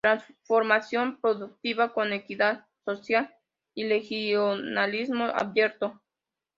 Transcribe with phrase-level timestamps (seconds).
[0.03, 3.31] Transformación productiva con equidad social
[3.75, 6.01] y regionalismo abierto.